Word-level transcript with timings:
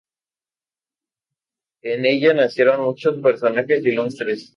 En 1.83 2.07
ella 2.07 2.33
nacieron 2.33 2.81
muchos 2.85 3.21
personajes 3.21 3.85
ilustres. 3.85 4.49